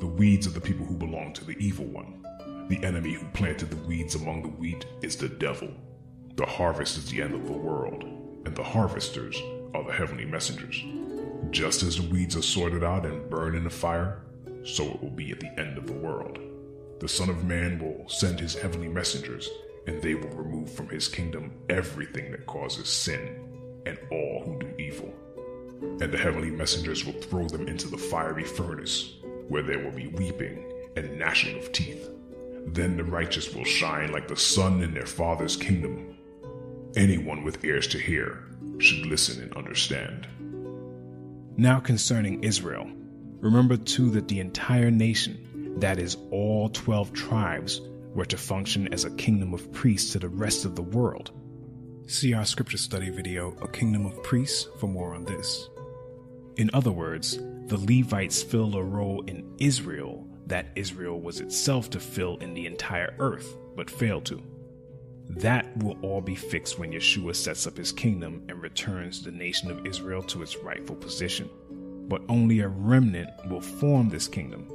The 0.00 0.06
weeds 0.06 0.46
are 0.46 0.52
the 0.52 0.60
people 0.60 0.86
who 0.86 0.96
belong 0.96 1.34
to 1.34 1.44
the 1.44 1.56
evil 1.58 1.84
one. 1.84 2.24
The 2.70 2.82
enemy 2.82 3.12
who 3.12 3.26
planted 3.34 3.68
the 3.68 3.86
weeds 3.86 4.14
among 4.14 4.40
the 4.40 4.48
wheat 4.48 4.86
is 5.02 5.14
the 5.14 5.28
devil. 5.28 5.68
The 6.36 6.46
harvest 6.46 6.96
is 6.96 7.10
the 7.10 7.20
end 7.20 7.34
of 7.34 7.44
the 7.44 7.52
world, 7.52 8.04
and 8.46 8.56
the 8.56 8.64
harvesters 8.64 9.38
are 9.74 9.84
the 9.84 9.92
heavenly 9.92 10.24
messengers. 10.24 10.82
Just 11.50 11.82
as 11.82 11.96
the 11.96 12.10
weeds 12.10 12.36
are 12.36 12.42
sorted 12.42 12.82
out 12.82 13.04
and 13.04 13.28
burned 13.28 13.54
in 13.54 13.64
the 13.64 13.70
fire, 13.70 14.22
so 14.64 14.86
it 14.86 15.02
will 15.02 15.10
be 15.10 15.30
at 15.30 15.40
the 15.40 15.60
end 15.60 15.76
of 15.76 15.86
the 15.86 15.92
world. 15.92 16.38
The 17.00 17.08
Son 17.08 17.28
of 17.28 17.44
Man 17.44 17.78
will 17.78 18.08
send 18.08 18.40
his 18.40 18.54
heavenly 18.54 18.88
messengers, 18.88 19.46
and 19.86 20.00
they 20.00 20.14
will 20.14 20.30
remove 20.30 20.72
from 20.72 20.88
his 20.88 21.06
kingdom 21.06 21.52
everything 21.68 22.30
that 22.30 22.46
causes 22.46 22.88
sin 22.88 23.82
and 23.84 23.98
all 24.10 24.42
who 24.46 24.58
do 24.58 24.74
evil 24.78 25.14
and 25.80 26.12
the 26.12 26.18
heavenly 26.18 26.50
messengers 26.50 27.04
will 27.04 27.12
throw 27.14 27.48
them 27.48 27.68
into 27.68 27.88
the 27.88 27.98
fiery 27.98 28.44
furnace, 28.44 29.14
where 29.48 29.62
there 29.62 29.82
will 29.82 29.92
be 29.92 30.08
weeping 30.08 30.64
and 30.96 31.18
gnashing 31.18 31.58
of 31.58 31.72
teeth. 31.72 32.10
Then 32.66 32.96
the 32.96 33.04
righteous 33.04 33.54
will 33.54 33.64
shine 33.64 34.12
like 34.12 34.28
the 34.28 34.36
sun 34.36 34.82
in 34.82 34.92
their 34.92 35.06
Father's 35.06 35.56
kingdom. 35.56 36.16
Anyone 36.96 37.44
with 37.44 37.64
ears 37.64 37.86
to 37.88 37.98
hear 37.98 38.44
should 38.78 39.06
listen 39.06 39.42
and 39.42 39.56
understand. 39.56 40.26
Now 41.56 41.80
concerning 41.80 42.44
Israel, 42.44 42.88
remember 43.40 43.76
too 43.76 44.10
that 44.10 44.28
the 44.28 44.40
entire 44.40 44.90
nation, 44.90 45.74
that 45.78 45.98
is, 45.98 46.16
all 46.30 46.68
12 46.68 47.12
tribes, 47.12 47.80
were 48.14 48.26
to 48.26 48.36
function 48.36 48.92
as 48.92 49.04
a 49.04 49.10
kingdom 49.12 49.54
of 49.54 49.72
priests 49.72 50.12
to 50.12 50.18
the 50.18 50.28
rest 50.28 50.64
of 50.64 50.76
the 50.76 50.82
world. 50.82 51.30
See 52.10 52.32
our 52.32 52.46
scripture 52.46 52.78
study 52.78 53.10
video, 53.10 53.54
A 53.60 53.68
Kingdom 53.68 54.06
of 54.06 54.22
Priests, 54.22 54.66
for 54.78 54.86
more 54.86 55.14
on 55.14 55.26
this. 55.26 55.68
In 56.56 56.70
other 56.72 56.90
words, 56.90 57.36
the 57.66 57.76
Levites 57.76 58.42
filled 58.42 58.76
a 58.76 58.82
role 58.82 59.22
in 59.26 59.52
Israel 59.58 60.26
that 60.46 60.68
Israel 60.74 61.20
was 61.20 61.40
itself 61.40 61.90
to 61.90 62.00
fill 62.00 62.38
in 62.38 62.54
the 62.54 62.64
entire 62.64 63.14
earth, 63.18 63.58
but 63.76 63.90
failed 63.90 64.24
to. 64.24 64.42
That 65.28 65.76
will 65.76 65.98
all 66.00 66.22
be 66.22 66.34
fixed 66.34 66.78
when 66.78 66.92
Yeshua 66.92 67.36
sets 67.36 67.66
up 67.66 67.76
his 67.76 67.92
kingdom 67.92 68.42
and 68.48 68.62
returns 68.62 69.22
the 69.22 69.30
nation 69.30 69.70
of 69.70 69.86
Israel 69.86 70.22
to 70.22 70.42
its 70.42 70.56
rightful 70.56 70.96
position. 70.96 71.50
But 72.08 72.22
only 72.30 72.60
a 72.60 72.68
remnant 72.68 73.28
will 73.50 73.60
form 73.60 74.08
this 74.08 74.26
kingdom. 74.26 74.66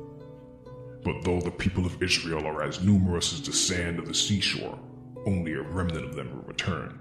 But 1.04 1.24
though 1.24 1.42
the 1.42 1.50
people 1.50 1.88
of 1.88 2.04
Israel 2.04 2.46
are 2.46 2.62
as 2.62 2.84
numerous 2.84 3.34
as 3.34 3.42
the 3.42 3.54
sand 3.54 3.98
of 3.98 4.06
the 4.06 4.14
seashore, 4.14 4.78
only 5.26 5.54
a 5.54 5.64
remnant 5.64 6.06
of 6.06 6.16
them 6.16 6.32
will 6.32 6.44
return. 6.44 7.00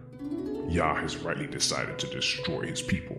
Yah 0.68 0.94
has 0.94 1.16
rightly 1.16 1.46
decided 1.46 1.98
to 1.98 2.06
destroy 2.06 2.66
his 2.66 2.82
people. 2.82 3.16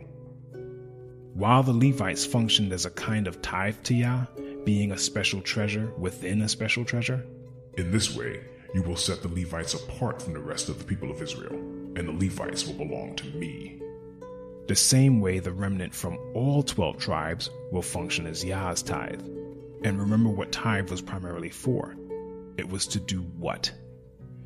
While 1.34 1.64
the 1.64 1.74
Levites 1.74 2.26
functioned 2.26 2.74
as 2.74 2.86
a 2.86 2.92
kind 2.92 3.28
of 3.28 3.42
tithe 3.42 3.84
to 3.84 3.94
Yah, 3.94 4.26
being 4.64 4.92
a 4.92 4.98
special 4.98 5.42
treasure 5.42 5.92
within 5.98 6.42
a 6.42 6.50
special 6.50 6.86
treasure, 6.86 7.26
in 7.78 7.92
this 7.92 8.16
way, 8.16 8.42
you 8.74 8.84
will 8.84 8.96
set 8.96 9.22
the 9.22 9.28
Levites 9.28 9.74
apart 9.74 10.22
from 10.22 10.34
the 10.34 10.40
rest 10.40 10.70
of 10.70 10.78
the 10.78 10.86
people 10.86 11.10
of 11.10 11.22
Israel, 11.22 11.54
and 11.96 12.08
the 12.08 12.12
Levites 12.12 12.66
will 12.66 12.76
belong 12.76 13.16
to 13.16 13.28
me. 13.38 13.82
The 14.68 14.76
same 14.76 15.20
way 15.20 15.40
the 15.40 15.52
remnant 15.52 15.94
from 15.94 16.18
all 16.34 16.64
12 16.64 16.98
tribes 16.98 17.50
will 17.72 17.82
function 17.82 18.26
as 18.26 18.46
Yah's 18.46 18.82
tithe. 18.82 19.22
And 19.84 20.00
remember 20.00 20.30
what 20.30 20.52
tithe 20.52 20.90
was 20.90 21.02
primarily 21.02 21.50
for. 21.50 21.96
It 22.58 22.70
was 22.70 22.88
to 22.88 23.00
do 23.00 23.22
what? 23.38 23.72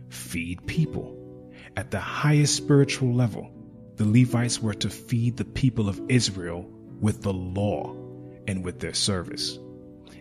Feed 0.09 0.65
people. 0.65 1.16
At 1.77 1.91
the 1.91 1.99
highest 1.99 2.55
spiritual 2.55 3.13
level, 3.13 3.51
the 3.97 4.05
Levites 4.05 4.59
were 4.59 4.73
to 4.73 4.89
feed 4.89 5.37
the 5.37 5.45
people 5.45 5.87
of 5.87 6.01
Israel 6.09 6.67
with 6.99 7.21
the 7.21 7.31
law 7.31 7.95
and 8.47 8.65
with 8.65 8.79
their 8.79 8.95
service. 8.95 9.59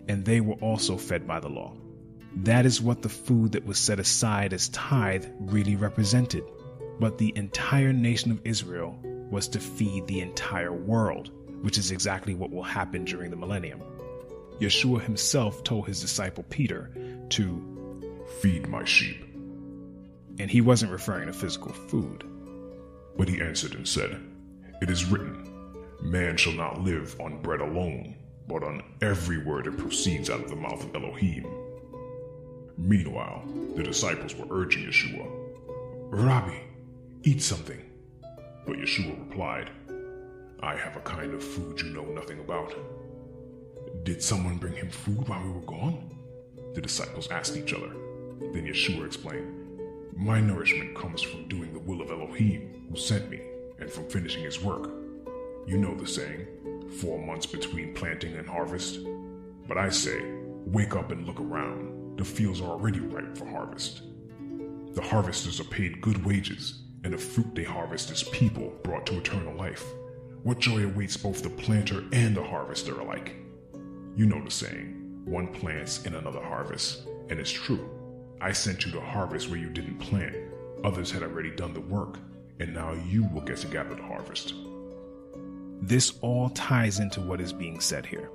And 0.07 0.23
they 0.23 0.39
were 0.39 0.53
also 0.61 0.97
fed 0.97 1.25
by 1.25 1.39
the 1.39 1.49
law. 1.49 1.75
That 2.43 2.67
is 2.67 2.79
what 2.79 3.01
the 3.01 3.09
food 3.09 3.53
that 3.53 3.65
was 3.65 3.79
set 3.79 3.99
aside 3.99 4.53
as 4.53 4.69
tithe 4.69 5.25
really 5.39 5.75
represented. 5.75 6.43
But 6.99 7.17
the 7.17 7.35
entire 7.35 7.91
nation 7.91 8.29
of 8.29 8.41
Israel 8.43 8.95
was 9.31 9.47
to 9.47 9.59
feed 9.59 10.05
the 10.05 10.19
entire 10.19 10.71
world, 10.71 11.31
which 11.63 11.79
is 11.79 11.89
exactly 11.89 12.35
what 12.35 12.51
will 12.51 12.61
happen 12.61 13.03
during 13.03 13.31
the 13.31 13.35
millennium. 13.35 13.81
Yeshua 14.59 15.01
himself 15.01 15.63
told 15.63 15.87
his 15.87 16.01
disciple 16.01 16.45
Peter 16.51 16.91
to 17.29 18.15
feed 18.41 18.67
my 18.67 18.83
sheep. 18.83 19.26
And 20.39 20.51
he 20.51 20.61
wasn't 20.61 20.91
referring 20.91 21.27
to 21.27 21.33
physical 21.33 21.73
food. 21.73 22.23
But 23.17 23.27
he 23.27 23.41
answered 23.41 23.73
and 23.73 23.87
said, 23.87 24.21
It 24.81 24.89
is 24.89 25.05
written, 25.05 25.85
Man 26.01 26.37
shall 26.37 26.53
not 26.53 26.81
live 26.81 27.19
on 27.19 27.41
bread 27.41 27.61
alone, 27.61 28.15
but 28.47 28.63
on 28.63 28.83
every 29.01 29.39
word 29.39 29.65
that 29.65 29.77
proceeds 29.77 30.29
out 30.29 30.41
of 30.43 30.49
the 30.49 30.55
mouth 30.55 30.83
of 30.83 30.95
Elohim. 30.95 31.47
Meanwhile, 32.77 33.43
the 33.75 33.83
disciples 33.83 34.35
were 34.35 34.45
urging 34.51 34.85
Yeshua, 34.85 35.27
Rabbi, 36.09 36.59
eat 37.23 37.41
something. 37.41 37.81
But 38.65 38.77
Yeshua 38.77 39.17
replied, 39.27 39.71
I 40.59 40.75
have 40.75 40.95
a 40.95 41.01
kind 41.01 41.33
of 41.33 41.43
food 41.43 41.81
you 41.81 41.89
know 41.89 42.05
nothing 42.05 42.39
about. 42.39 42.73
Did 44.03 44.21
someone 44.21 44.57
bring 44.57 44.73
him 44.73 44.89
food 44.89 45.27
while 45.27 45.43
we 45.43 45.51
were 45.51 45.61
gone? 45.61 46.17
The 46.75 46.81
disciples 46.81 47.29
asked 47.29 47.57
each 47.57 47.73
other. 47.73 47.89
Then 48.53 48.67
Yeshua 48.67 49.05
explained, 49.05 49.56
My 50.17 50.41
nourishment 50.41 50.95
comes 50.95 51.21
from 51.21 51.47
doing 51.47 51.73
the 51.73 51.79
will 51.79 52.01
of 52.01 52.09
Elohim, 52.09 52.87
who 52.89 52.97
sent 52.97 53.29
me, 53.29 53.39
and 53.79 53.87
from 53.87 54.09
finishing 54.09 54.43
his 54.43 54.59
work. 54.59 54.89
You 55.67 55.77
know 55.77 55.93
the 55.93 56.07
saying, 56.07 56.47
four 56.99 57.23
months 57.23 57.45
between 57.45 57.93
planting 57.93 58.35
and 58.35 58.47
harvest. 58.47 58.97
But 59.67 59.77
I 59.77 59.89
say, 59.89 60.19
wake 60.65 60.95
up 60.95 61.11
and 61.11 61.27
look 61.27 61.39
around 61.39 62.17
the 62.17 62.25
fields 62.25 62.61
are 62.61 62.71
already 62.71 62.99
ripe 62.99 63.37
for 63.37 63.45
harvest. 63.45 64.01
The 64.93 65.03
harvesters 65.03 65.59
are 65.59 65.65
paid 65.65 66.01
good 66.01 66.25
wages, 66.25 66.81
and 67.03 67.13
the 67.13 67.17
fruit 67.19 67.53
they 67.53 67.63
harvest 67.63 68.09
is 68.09 68.23
people 68.23 68.73
brought 68.81 69.05
to 69.05 69.19
eternal 69.19 69.53
life. 69.53 69.85
What 70.41 70.57
joy 70.57 70.83
awaits 70.83 71.15
both 71.15 71.43
the 71.43 71.51
planter 71.51 72.05
and 72.11 72.35
the 72.35 72.43
harvester 72.43 72.99
alike? 72.99 73.35
You 74.15 74.25
know 74.25 74.43
the 74.43 74.49
saying, 74.49 75.21
one 75.25 75.49
plants 75.49 76.07
and 76.07 76.15
another 76.15 76.41
harvests, 76.41 77.05
and 77.29 77.39
it's 77.39 77.51
true. 77.51 77.87
I 78.39 78.51
sent 78.51 78.85
you 78.85 78.91
to 78.93 79.01
harvest 79.01 79.49
where 79.49 79.59
you 79.59 79.69
didn't 79.69 79.97
plant. 79.99 80.35
Others 80.83 81.11
had 81.11 81.23
already 81.23 81.51
done 81.51 81.73
the 81.73 81.81
work, 81.81 82.19
and 82.59 82.73
now 82.73 82.93
you 82.93 83.23
will 83.33 83.41
get 83.41 83.57
to 83.57 83.67
gather 83.67 83.95
the 83.95 84.03
harvest. 84.03 84.53
This 85.81 86.13
all 86.21 86.49
ties 86.49 86.99
into 86.99 87.21
what 87.21 87.41
is 87.41 87.53
being 87.53 87.79
said 87.79 88.05
here. 88.05 88.29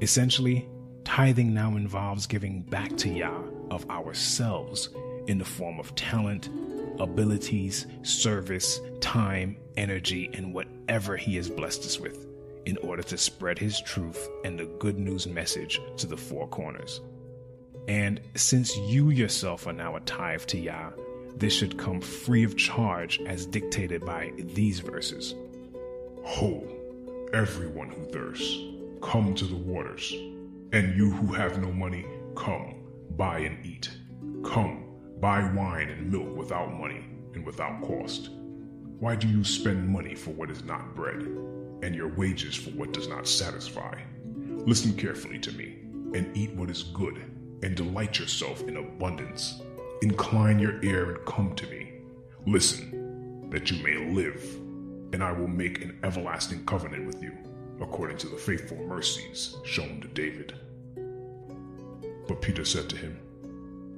Essentially, 0.00 0.68
Tithing 1.06 1.54
now 1.54 1.76
involves 1.76 2.26
giving 2.26 2.62
back 2.62 2.96
to 2.96 3.08
Yah 3.08 3.40
of 3.70 3.88
ourselves 3.88 4.90
in 5.28 5.38
the 5.38 5.44
form 5.44 5.78
of 5.78 5.94
talent, 5.94 6.50
abilities, 6.98 7.86
service, 8.02 8.80
time, 9.00 9.56
energy, 9.76 10.28
and 10.34 10.52
whatever 10.52 11.16
He 11.16 11.36
has 11.36 11.48
blessed 11.48 11.84
us 11.84 12.00
with 12.00 12.26
in 12.66 12.76
order 12.78 13.04
to 13.04 13.16
spread 13.16 13.56
His 13.56 13.80
truth 13.80 14.28
and 14.44 14.58
the 14.58 14.66
good 14.80 14.98
news 14.98 15.28
message 15.28 15.80
to 15.96 16.08
the 16.08 16.16
four 16.16 16.48
corners. 16.48 17.00
And 17.88 18.20
since 18.34 18.76
you 18.76 19.10
yourself 19.10 19.66
are 19.66 19.72
now 19.72 19.96
a 19.96 20.00
tithe 20.00 20.42
to 20.46 20.58
Yah, 20.58 20.90
this 21.36 21.52
should 21.52 21.78
come 21.78 22.00
free 22.00 22.44
of 22.44 22.56
charge 22.56 23.20
as 23.26 23.46
dictated 23.46 24.04
by 24.04 24.32
these 24.38 24.80
verses. 24.80 25.34
Ho, 26.24 26.66
everyone 27.32 27.90
who 27.90 28.04
thirsts, 28.06 28.58
come 29.02 29.34
to 29.34 29.44
the 29.44 29.56
waters. 29.56 30.12
And 30.72 30.96
you 30.96 31.10
who 31.10 31.32
have 31.32 31.62
no 31.62 31.70
money, 31.70 32.06
come, 32.34 32.74
buy 33.16 33.38
and 33.40 33.64
eat. 33.64 33.90
Come, 34.44 34.84
buy 35.20 35.44
wine 35.52 35.88
and 35.88 36.10
milk 36.10 36.36
without 36.36 36.72
money 36.74 37.04
and 37.34 37.46
without 37.46 37.82
cost. 37.82 38.30
Why 38.98 39.14
do 39.14 39.28
you 39.28 39.44
spend 39.44 39.88
money 39.88 40.14
for 40.14 40.30
what 40.30 40.50
is 40.50 40.64
not 40.64 40.94
bread, 40.96 41.22
and 41.82 41.94
your 41.94 42.08
wages 42.08 42.56
for 42.56 42.70
what 42.70 42.92
does 42.92 43.08
not 43.08 43.28
satisfy? 43.28 44.00
Listen 44.34 44.96
carefully 44.96 45.38
to 45.40 45.52
me, 45.52 45.78
and 46.14 46.34
eat 46.36 46.52
what 46.54 46.70
is 46.70 46.82
good, 46.82 47.22
and 47.62 47.74
delight 47.74 48.18
yourself 48.18 48.62
in 48.62 48.76
abundance. 48.76 49.60
Incline 50.02 50.58
your 50.58 50.82
ear 50.82 51.16
and 51.16 51.26
come 51.26 51.54
to 51.54 51.66
me. 51.68 51.92
Listen, 52.46 53.48
that 53.50 53.70
you 53.70 53.82
may 53.82 54.12
live, 54.12 54.42
and 55.12 55.22
I 55.22 55.32
will 55.32 55.48
make 55.48 55.82
an 55.82 55.98
everlasting 56.02 56.64
covenant 56.66 57.06
with 57.06 57.22
you 57.22 57.32
according 57.80 58.16
to 58.18 58.28
the 58.28 58.36
faithful 58.36 58.76
mercies 58.78 59.56
shown 59.64 60.00
to 60.00 60.08
David. 60.08 60.54
But 62.26 62.40
Peter 62.40 62.64
said 62.64 62.88
to 62.90 62.96
him, 62.96 63.20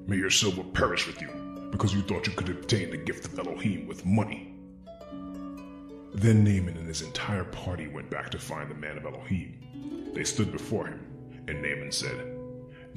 May 0.07 0.17
your 0.17 0.31
silver 0.31 0.63
perish 0.63 1.07
with 1.07 1.21
you, 1.21 1.29
because 1.71 1.95
you 1.95 2.03
thought 2.03 2.27
you 2.27 2.33
could 2.33 2.49
obtain 2.49 2.91
the 2.91 2.97
gift 2.97 3.27
of 3.27 3.39
Elohim 3.39 3.87
with 3.87 4.07
money. 4.07 4.55
Then 6.15 6.43
Naaman 6.43 6.77
and 6.77 6.89
his 6.89 7.03
entire 7.03 7.45
party 7.45 7.87
went 7.89 8.11
back 8.11 8.31
to 8.31 8.39
find 8.39 8.71
the 8.71 8.75
man 8.75 8.97
of 8.97 9.05
Elohim. 9.05 10.11
They 10.15 10.25
stood 10.25 10.51
before 10.51 10.87
him, 10.87 11.05
and 11.47 11.63
Naaman 11.63 11.93
said, 11.93 12.38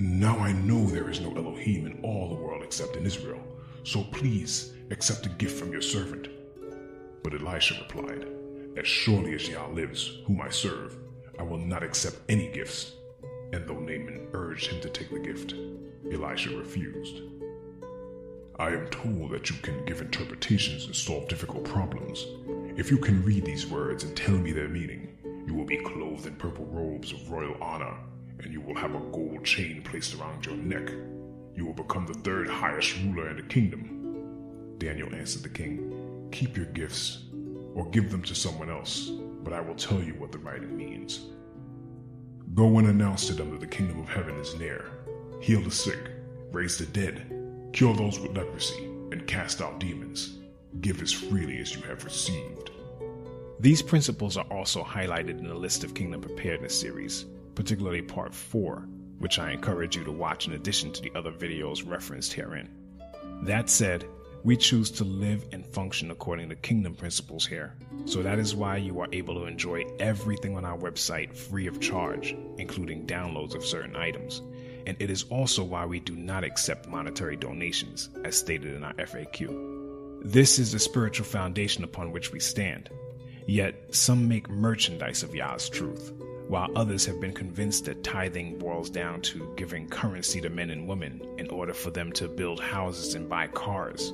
Now 0.04 0.40
I 0.40 0.52
know 0.52 0.88
there 0.88 1.12
is 1.12 1.22
no 1.22 1.30
Elohim 1.36 1.86
in 1.86 2.00
all 2.02 2.28
the 2.28 2.34
world 2.34 2.64
except 2.64 2.96
in 2.96 3.06
Israel, 3.06 3.40
so 3.84 4.04
please 4.06 4.74
accept 4.90 5.28
a 5.28 5.30
gift 5.30 5.60
from 5.60 5.72
your 5.72 5.84
servant. 5.84 6.28
But 7.22 7.36
Elisha 7.36 7.76
replied, 7.80 8.26
as 8.78 8.88
surely 8.88 9.36
as 9.36 9.48
Yah 9.48 9.68
lives, 9.68 10.24
whom 10.26 10.42
I 10.42 10.50
serve, 10.50 10.98
I 11.38 11.44
will 11.44 11.60
not 11.60 11.84
accept 11.84 12.18
any 12.30 12.48
gifts. 12.52 12.94
And 13.54 13.68
though 13.68 13.78
Naaman 13.78 14.30
urged 14.34 14.72
him 14.72 14.82
to 14.82 14.90
take 14.90 15.12
the 15.12 15.20
gift, 15.20 15.54
Elisha 16.12 16.50
refused. 16.58 17.22
I 18.56 18.70
am 18.70 18.88
told 18.88 19.30
that 19.30 19.52
you 19.52 19.58
can 19.58 19.86
give 19.86 20.02
interpretations 20.02 20.86
and 20.86 20.96
solve 20.96 21.28
difficult 21.28 21.64
problems. 21.66 22.26
If 22.76 22.90
you 22.90 22.98
can 22.98 23.24
read 23.24 23.46
these 23.46 23.68
words 23.68 24.04
and 24.04 24.18
tell 24.18 24.36
me 24.36 24.52
their 24.52 24.68
meaning, 24.68 25.16
you 25.46 25.54
will 25.54 25.66
be 25.66 25.78
clothed 25.78 26.26
in 26.26 26.38
purple 26.38 26.66
robes 26.66 27.14
of 27.14 27.30
royal 27.30 27.56
honor, 27.62 27.96
and 28.44 28.54
you 28.54 28.62
will 28.62 28.76
have 28.76 28.96
a 28.96 29.00
gold 29.12 29.44
chain 29.44 29.82
placed 29.84 30.16
around 30.16 30.46
your 30.46 30.56
neck. 30.56 30.90
You 31.56 31.66
will 31.66 31.74
become 31.74 32.06
the 32.06 32.14
third 32.14 32.48
highest 32.48 32.96
ruler 33.04 33.30
in 33.30 33.38
the 33.38 33.44
kingdom. 33.44 34.76
Daniel 34.78 35.14
answered 35.14 35.44
the 35.44 35.50
king, 35.50 36.30
Keep 36.32 36.58
your 36.58 36.66
gifts 36.68 37.26
or 37.76 37.90
give 37.90 38.10
them 38.12 38.24
to 38.24 38.36
someone 38.36 38.70
else, 38.70 39.10
but 39.44 39.54
I 39.54 39.62
will 39.62 39.76
tell 39.76 40.02
you 40.02 40.14
what 40.14 40.32
the 40.32 40.38
writing 40.40 40.76
means. 40.76 41.22
Go 42.54 42.80
and 42.80 42.88
announce 42.88 43.28
to 43.28 43.34
them 43.34 43.52
that 43.52 43.60
the 43.60 43.68
kingdom 43.68 44.00
of 44.00 44.10
heaven 44.10 44.36
is 44.38 44.58
near. 44.58 44.92
Heal 45.42 45.62
the 45.62 45.72
sick, 45.72 46.12
raise 46.52 46.78
the 46.78 46.86
dead, 46.88 47.26
cure 47.74 47.96
those 47.96 48.20
with 48.20 48.36
leprosy, 48.36 48.86
and 49.12 49.26
cast 49.28 49.62
out 49.62 49.80
demons. 49.80 50.38
Give 50.82 51.02
as 51.02 51.12
freely 51.12 51.60
as 51.60 51.76
you 51.76 51.82
have 51.84 52.04
received. 52.04 52.72
These 53.60 53.82
principles 53.82 54.38
are 54.38 54.46
also 54.50 54.84
highlighted 54.84 55.38
in 55.38 55.48
the 55.48 55.54
list 55.54 55.84
of 55.84 55.94
Kingdom 55.94 56.22
Preparedness 56.22 56.78
series, 56.78 57.26
particularly 57.62 58.02
Part 58.02 58.34
4, 58.34 58.88
which 59.20 59.38
I 59.38 59.52
encourage 59.52 59.96
you 59.96 60.04
to 60.06 60.12
watch 60.12 60.48
in 60.48 60.54
addition 60.54 60.92
to 60.94 61.02
the 61.04 61.12
other 61.14 61.32
videos 61.32 61.88
referenced 61.88 62.34
herein. 62.34 62.68
That 63.44 63.70
said, 63.70 64.04
We 64.44 64.58
choose 64.58 64.90
to 64.90 65.04
live 65.04 65.46
and 65.52 65.64
function 65.64 66.10
according 66.10 66.50
to 66.50 66.56
kingdom 66.56 66.96
principles 66.96 67.46
here. 67.46 67.76
So 68.06 68.24
that 68.24 68.40
is 68.40 68.56
why 68.56 68.78
you 68.78 69.00
are 69.00 69.08
able 69.12 69.36
to 69.36 69.46
enjoy 69.46 69.86
everything 70.00 70.58
on 70.58 70.66
our 70.66 70.76
website 70.76 71.38
free 71.38 71.68
of 71.68 71.80
charge, 71.80 72.36
including 72.58 73.06
downloads 73.06 73.54
of 73.54 73.64
certain 73.64 73.96
items. 73.96 74.42
And 74.88 75.00
it 75.00 75.12
is 75.12 75.26
also 75.30 75.64
why 75.64 75.86
we 75.86 76.00
do 76.00 76.16
not 76.16 76.44
accept 76.44 76.90
monetary 76.90 77.36
donations, 77.36 78.10
as 78.24 78.36
stated 78.36 78.74
in 78.74 78.84
our 78.84 78.96
FAQ. 78.96 80.24
This 80.24 80.58
is 80.58 80.72
the 80.72 80.80
spiritual 80.80 81.28
foundation 81.28 81.84
upon 81.84 82.12
which 82.12 82.32
we 82.32 82.40
stand. 82.40 82.90
Yet, 83.46 83.94
some 83.94 84.28
make 84.28 84.50
merchandise 84.50 85.22
of 85.22 85.36
Yah's 85.36 85.70
truth, 85.70 86.12
while 86.52 86.70
others 86.76 87.06
have 87.06 87.22
been 87.22 87.32
convinced 87.32 87.86
that 87.86 88.04
tithing 88.04 88.60
boils 88.60 88.90
down 88.90 89.22
to 89.22 89.54
giving 89.56 89.88
currency 89.88 90.42
to 90.42 90.50
men 90.50 90.70
and 90.70 90.86
women 90.86 91.22
in 91.38 91.50
order 91.50 91.74
for 91.74 91.92
them 91.92 92.12
to 92.12 92.28
build 92.28 92.60
houses 92.60 93.16
and 93.16 93.30
buy 93.30 93.48
cars 93.48 94.12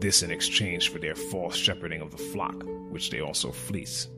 this 0.00 0.24
in 0.24 0.32
exchange 0.32 0.90
for 0.90 0.98
their 0.98 1.14
false 1.14 1.54
shepherding 1.54 2.00
of 2.00 2.10
the 2.10 2.18
flock, 2.18 2.64
which 2.90 3.10
they 3.10 3.20
also 3.20 3.52
fleece. 3.52 4.08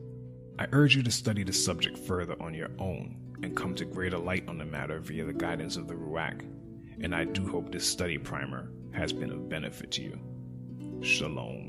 I 0.57 0.65
urge 0.71 0.95
you 0.95 1.03
to 1.03 1.11
study 1.11 1.43
the 1.43 1.53
subject 1.53 1.95
further 1.99 2.35
on 2.41 2.55
your 2.55 2.71
own 2.79 3.15
and 3.43 3.55
come 3.55 3.75
to 3.75 3.85
greater 3.85 4.17
light 4.17 4.49
on 4.49 4.57
the 4.57 4.65
matter 4.65 4.99
via 4.99 5.23
the 5.23 5.31
guidance 5.31 5.77
of 5.77 5.87
the 5.87 5.93
Ruach, 5.93 6.41
and 7.01 7.13
I 7.13 7.23
do 7.23 7.47
hope 7.47 7.71
this 7.71 7.85
study 7.85 8.17
primer 8.17 8.71
has 8.93 9.13
been 9.13 9.31
of 9.31 9.47
benefit 9.47 9.91
to 9.91 10.01
you. 10.01 10.19
Shalom. 11.03 11.68